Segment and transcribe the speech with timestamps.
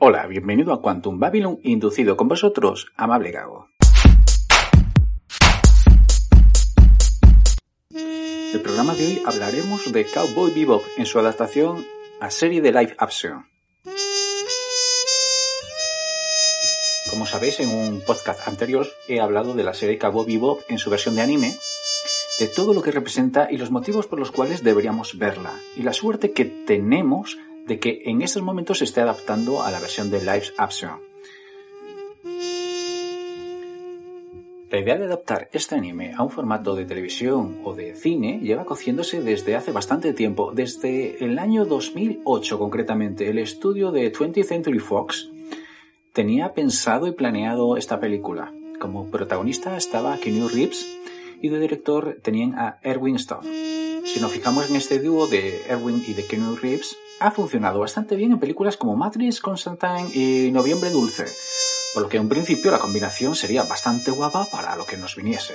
[0.00, 3.70] Hola, bienvenido a Quantum Babylon, inducido con vosotros, amable Gago.
[7.90, 11.86] El programa de hoy hablaremos de Cowboy Bebop en su adaptación
[12.20, 13.46] a serie de live action.
[17.08, 20.90] Como sabéis, en un podcast anterior he hablado de la serie Cowboy Bebop en su
[20.90, 21.56] versión de anime,
[22.38, 25.94] de todo lo que representa y los motivos por los cuales deberíamos verla, y la
[25.94, 30.20] suerte que tenemos de que en estos momentos se esté adaptando a la versión de
[30.20, 31.10] live action.
[34.70, 38.64] La idea de adaptar este anime a un formato de televisión o de cine lleva
[38.64, 43.28] cociéndose desde hace bastante tiempo, desde el año 2008 concretamente.
[43.28, 45.28] El estudio de 20th Century Fox
[46.12, 48.54] tenía pensado y planeado esta película.
[48.78, 50.86] Como protagonista estaba Keanu Reeves
[51.42, 53.44] y de director tenían a Erwin Stoff.
[54.12, 58.16] Si nos fijamos en este dúo de Erwin y de Keanu Reeves, ha funcionado bastante
[58.16, 61.26] bien en películas como Matrix, Constantine y Noviembre Dulce,
[61.94, 65.54] por lo que en principio la combinación sería bastante guapa para lo que nos viniese.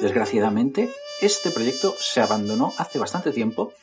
[0.00, 3.74] Desgraciadamente, este proyecto se abandonó hace bastante tiempo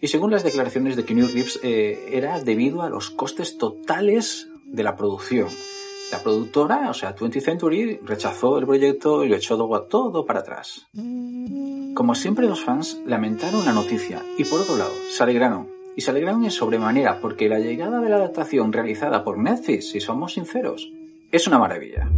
[0.00, 4.82] y según las declaraciones de Keanu Reeves eh, era debido a los costes totales de
[4.82, 5.48] la producción.
[6.10, 9.56] La productora, o sea, 20th Century, rechazó el proyecto y lo echó
[9.88, 10.88] todo para atrás.
[11.98, 16.12] Como siempre los fans lamentaron la noticia y por otro lado se alegraron y se
[16.12, 20.92] alegraron en sobremanera porque la llegada de la adaptación realizada por Netflix, si somos sinceros,
[21.32, 22.08] es una maravilla.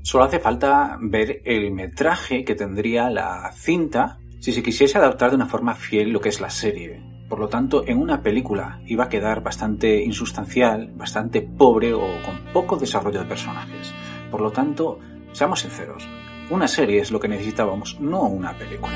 [0.00, 5.36] Solo hace falta ver el metraje que tendría la cinta si se quisiese adaptar de
[5.36, 7.02] una forma fiel lo que es la serie.
[7.28, 12.54] Por lo tanto, en una película iba a quedar bastante insustancial, bastante pobre o con
[12.54, 13.92] poco desarrollo de personajes.
[14.30, 14.98] Por lo tanto,
[15.32, 16.08] seamos sinceros,
[16.50, 18.92] una serie es lo que necesitábamos, no una película.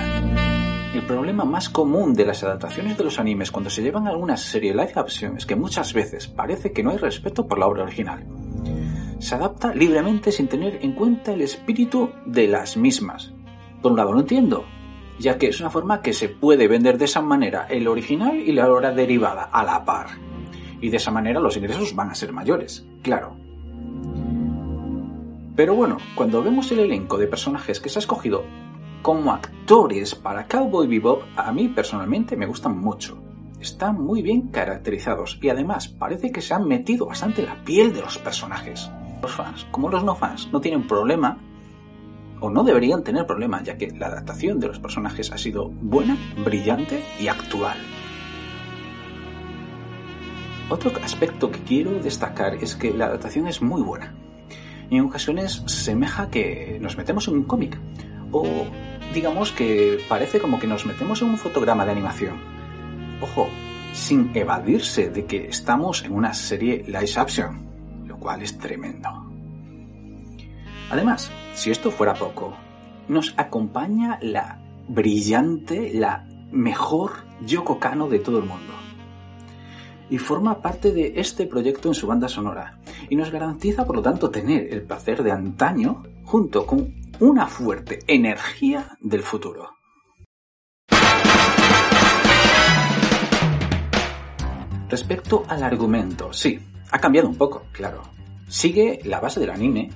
[0.95, 4.37] El problema más común de las adaptaciones de los animes cuando se llevan a alguna
[4.37, 7.85] serie live action es que muchas veces parece que no hay respeto por la obra
[7.85, 8.27] original.
[9.21, 13.33] Se adapta libremente sin tener en cuenta el espíritu de las mismas.
[13.83, 14.65] Por un lado lo entiendo,
[15.19, 18.53] ya que es una forma que se puede vender de esa manera el original y
[18.53, 20.09] la obra derivada a la par.
[20.81, 23.37] Y de esa manera los ingresos van a ser mayores, claro.
[25.57, 28.45] Pero bueno, cuando vemos el elenco de personajes que se ha escogido
[29.03, 33.19] como actores para Cowboy Bebop a mí personalmente me gustan mucho.
[33.59, 38.03] Están muy bien caracterizados y además parece que se han metido bastante la piel de
[38.03, 38.91] los personajes.
[39.23, 41.39] Los fans, como los no fans, no tienen problema
[42.41, 46.17] o no deberían tener problema, ya que la adaptación de los personajes ha sido buena,
[46.43, 47.77] brillante y actual.
[50.71, 54.15] Otro aspecto que quiero destacar es que la adaptación es muy buena.
[54.91, 57.79] En ocasiones semeja que nos metemos en un cómic,
[58.33, 58.67] o
[59.15, 62.41] digamos que parece como que nos metemos en un fotograma de animación.
[63.21, 63.49] Ojo,
[63.93, 67.69] sin evadirse de que estamos en una serie live action,
[68.07, 69.09] lo cual es tremendo.
[70.91, 72.57] Además, si esto fuera poco,
[73.07, 77.13] nos acompaña la brillante, la mejor
[77.47, 78.73] Yoko Kano de todo el mundo.
[80.11, 82.80] Y forma parte de este proyecto en su banda sonora.
[83.09, 88.01] Y nos garantiza, por lo tanto, tener el placer de antaño junto con una fuerte
[88.07, 89.77] energía del futuro.
[94.89, 96.59] Respecto al argumento, sí,
[96.91, 98.03] ha cambiado un poco, claro.
[98.49, 99.89] Sigue la base del anime,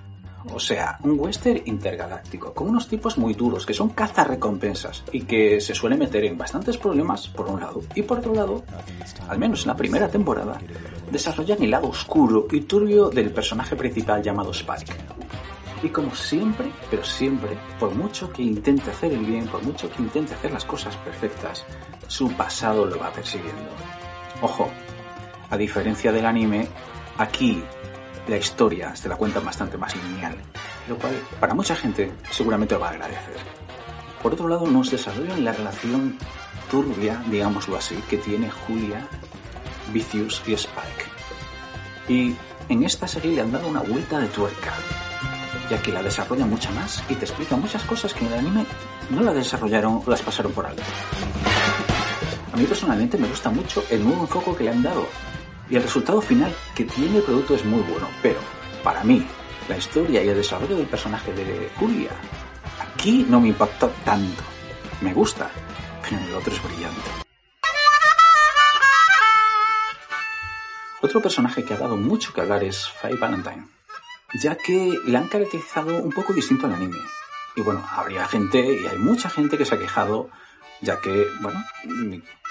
[0.53, 5.61] o sea, un western intergaláctico, con unos tipos muy duros que son cazarrecompensas y que
[5.61, 8.63] se suele meter en bastantes problemas, por un lado, y por otro lado,
[9.29, 10.61] al menos en la primera temporada,
[11.11, 14.95] desarrollan el lado oscuro y turbio del personaje principal llamado Spike,
[15.83, 20.03] y como siempre, pero siempre, por mucho que intente hacer el bien, por mucho que
[20.03, 21.65] intente hacer las cosas perfectas,
[22.07, 23.71] su pasado lo va persiguiendo.
[24.41, 24.71] Ojo,
[25.51, 26.69] a diferencia del anime,
[27.19, 27.63] aquí
[28.27, 30.37] la historia se la cuenta bastante más lineal,
[30.89, 33.37] lo cual para mucha gente seguramente lo va a agradecer.
[34.23, 36.17] Por otro lado, nos desarrollan la relación
[36.71, 39.07] turbia, digámoslo así, que tiene Julia,
[39.93, 41.05] Vicious y Spike.
[42.09, 42.35] Y
[42.69, 44.73] en esta serie le han dado una vuelta de tuerca
[45.69, 48.67] ya que la desarrolla mucha más y te explica muchas cosas que en el anime
[49.11, 50.83] no la desarrollaron o las pasaron por alto.
[52.53, 55.07] A mí personalmente me gusta mucho el nuevo enfoque que le han dado
[55.69, 58.39] y el resultado final que tiene el producto es muy bueno, pero
[58.83, 59.27] para mí
[59.69, 62.11] la historia y el desarrollo del personaje de Julia
[62.81, 64.43] aquí no me impactó tanto.
[65.01, 65.51] Me gusta,
[66.03, 67.24] pero el otro es brillante.
[71.05, 73.69] Otro personaje que ha dado mucho que hablar es Faye Valentine,
[74.41, 76.97] ya que la han caracterizado un poco distinto al anime.
[77.55, 80.31] Y bueno, habría gente, y hay mucha gente que se ha quejado,
[80.81, 81.63] ya que, bueno,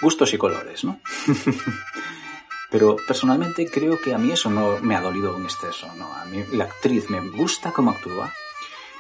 [0.04, 1.00] gustos y colores, ¿no?
[2.70, 6.14] Pero personalmente creo que a mí eso no me ha dolido en exceso, ¿no?
[6.14, 8.32] A mí la actriz me gusta cómo actúa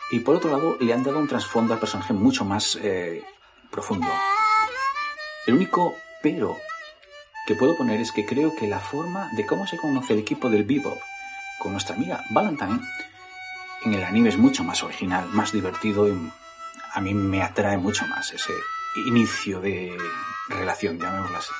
[0.10, 3.24] y por otro lado le han dado un trasfondo al personaje mucho más eh,
[3.70, 4.08] profundo.
[5.46, 6.58] El único pero
[7.46, 10.50] que puedo poner es que creo que la forma de cómo se conoce el equipo
[10.50, 11.00] del Bebop
[11.60, 12.80] con nuestra amiga Valentine
[13.84, 16.32] en el anime es mucho más original, más divertido y
[16.94, 18.54] a mí me atrae mucho más ese
[19.08, 19.98] inicio de
[20.48, 21.52] relación, llamémoslo así.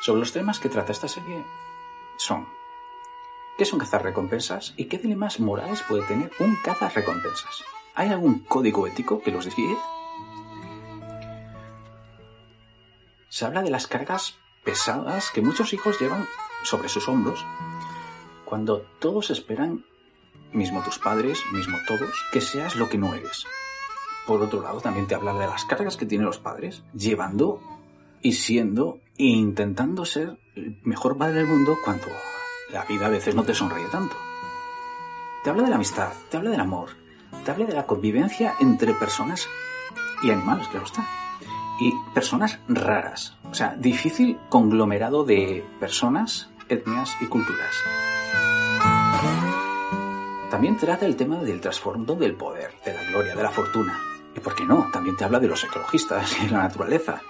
[0.00, 1.44] Sobre los temas que trata esta serie
[2.18, 2.46] son
[3.56, 7.64] ¿qué es un cazarrecompensas y qué dilemas morales puede tener un cazarrecompensas?
[7.94, 9.76] ¿Hay algún código ético que los guíe?
[13.34, 16.24] Se habla de las cargas pesadas que muchos hijos llevan
[16.62, 17.44] sobre sus hombros
[18.44, 19.84] cuando todos esperan,
[20.52, 23.44] mismo tus padres, mismo todos, que seas lo que no eres.
[24.24, 27.60] Por otro lado, también te habla de las cargas que tienen los padres, llevando
[28.22, 32.06] y siendo e intentando ser el mejor padre del mundo cuando
[32.70, 34.14] la vida a veces no te sonríe tanto.
[35.42, 36.90] Te habla de la amistad, te habla del amor,
[37.44, 39.48] te habla de la convivencia entre personas
[40.22, 41.23] y animales, claro está.
[41.80, 47.74] Y personas raras, o sea, difícil conglomerado de personas, etnias y culturas.
[50.50, 53.98] También trata el tema del trasfondo del poder, de la gloria, de la fortuna.
[54.36, 57.20] Y por qué no, también te habla de los ecologistas y la naturaleza.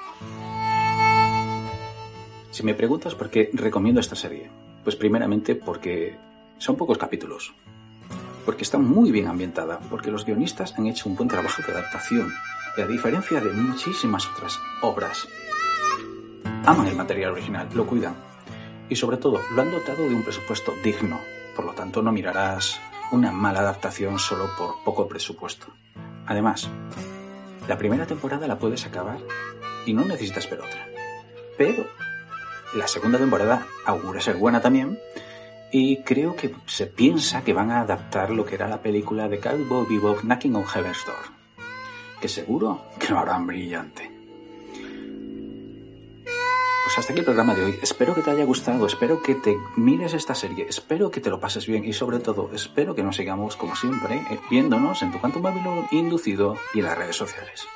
[2.51, 4.51] Si me preguntas por qué recomiendo esta serie,
[4.85, 6.17] pues primeramente porque
[6.59, 7.55] son pocos capítulos,
[8.45, 12.33] porque está muy bien ambientada, porque los guionistas han hecho un buen trabajo de adaptación,
[12.77, 15.29] y a diferencia de muchísimas otras obras,
[16.65, 18.15] aman el material original, lo cuidan,
[18.89, 21.21] y sobre todo lo han dotado de un presupuesto digno,
[21.55, 22.81] por lo tanto no mirarás
[23.13, 25.67] una mala adaptación solo por poco presupuesto.
[26.27, 26.69] Además,
[27.69, 29.19] la primera temporada la puedes acabar
[29.87, 30.87] y no necesitas ver otra.
[31.57, 31.87] Pero
[32.75, 34.99] la segunda temporada augura ser buena también.
[35.77, 39.41] Y creo que se piensa que van a adaptar lo que era la película de
[39.41, 41.17] Cowboy Bebop Knocking on Heaven's Door.
[42.21, 44.09] Que seguro que lo harán brillante.
[46.23, 47.79] Pues hasta aquí el programa de hoy.
[47.83, 51.41] Espero que te haya gustado, espero que te mires esta serie, espero que te lo
[51.41, 55.21] pases bien y sobre todo espero que nos sigamos como siempre eh, viéndonos en tu
[55.21, 57.67] canto Babylon inducido y en las redes sociales.